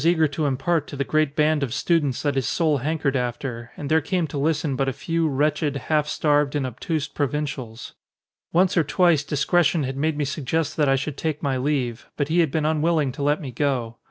[0.03, 3.87] eager to impart to the great band of students that his soul hankered after, and
[3.87, 7.91] there came to listen but a few, wretched, half starved, and obtuse pro vincials.
[8.51, 12.29] Once or twice discretion had made me suggest that I should take my leave, but
[12.29, 13.97] he had been un willing to let me go.